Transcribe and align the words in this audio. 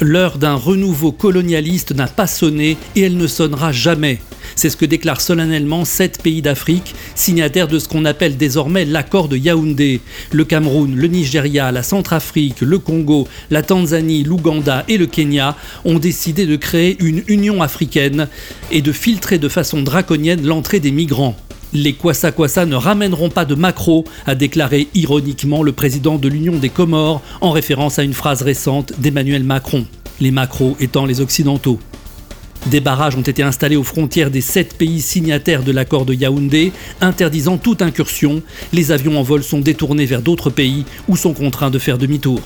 L'heure 0.00 0.38
d'un 0.38 0.54
renouveau 0.54 1.12
colonialiste 1.12 1.94
n'a 1.94 2.08
pas 2.08 2.26
sonné 2.26 2.76
et 2.96 3.02
elle 3.02 3.16
ne 3.16 3.28
sonnera 3.28 3.70
jamais. 3.70 4.18
C'est 4.56 4.68
ce 4.68 4.76
que 4.76 4.84
déclarent 4.84 5.20
solennellement 5.20 5.84
sept 5.84 6.20
pays 6.20 6.42
d'Afrique, 6.42 6.94
signataires 7.14 7.68
de 7.68 7.78
ce 7.78 7.88
qu'on 7.88 8.04
appelle 8.04 8.36
désormais 8.36 8.84
l'accord 8.84 9.28
de 9.28 9.36
Yaoundé. 9.36 10.00
Le 10.32 10.44
Cameroun, 10.44 10.94
le 10.96 11.06
Nigeria, 11.06 11.70
la 11.70 11.84
Centrafrique, 11.84 12.60
le 12.60 12.78
Congo, 12.78 13.28
la 13.50 13.62
Tanzanie, 13.62 14.24
l'Ouganda 14.24 14.84
et 14.88 14.98
le 14.98 15.06
Kenya 15.06 15.56
ont 15.84 16.00
décidé 16.00 16.44
de 16.44 16.56
créer 16.56 16.96
une 17.00 17.22
Union 17.28 17.62
africaine 17.62 18.28
et 18.72 18.82
de 18.82 18.92
filtrer 18.92 19.38
de 19.38 19.48
façon 19.48 19.82
draconienne 19.82 20.44
l'entrée 20.44 20.80
des 20.80 20.92
migrants. 20.92 21.36
Les 21.76 21.92
Kwasa 21.92 22.30
Kwasa 22.30 22.66
ne 22.66 22.76
ramèneront 22.76 23.30
pas 23.30 23.44
de 23.44 23.56
macro, 23.56 24.04
a 24.26 24.36
déclaré 24.36 24.86
ironiquement 24.94 25.64
le 25.64 25.72
président 25.72 26.18
de 26.18 26.28
l'Union 26.28 26.56
des 26.56 26.68
Comores 26.68 27.20
en 27.40 27.50
référence 27.50 27.98
à 27.98 28.04
une 28.04 28.12
phrase 28.12 28.42
récente 28.42 28.92
d'Emmanuel 29.00 29.42
Macron. 29.42 29.84
Les 30.20 30.30
macros 30.30 30.76
étant 30.78 31.04
les 31.04 31.20
Occidentaux. 31.20 31.80
Des 32.66 32.78
barrages 32.78 33.16
ont 33.16 33.22
été 33.22 33.42
installés 33.42 33.74
aux 33.74 33.82
frontières 33.82 34.30
des 34.30 34.40
sept 34.40 34.78
pays 34.78 35.00
signataires 35.00 35.64
de 35.64 35.72
l'accord 35.72 36.04
de 36.04 36.14
Yaoundé, 36.14 36.70
interdisant 37.00 37.58
toute 37.58 37.82
incursion. 37.82 38.40
Les 38.72 38.92
avions 38.92 39.18
en 39.18 39.24
vol 39.24 39.42
sont 39.42 39.58
détournés 39.58 40.06
vers 40.06 40.22
d'autres 40.22 40.50
pays 40.50 40.84
ou 41.08 41.16
sont 41.16 41.34
contraints 41.34 41.70
de 41.70 41.80
faire 41.80 41.98
demi-tour. 41.98 42.40